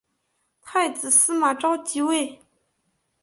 [0.63, 2.41] 太子司马绍即位。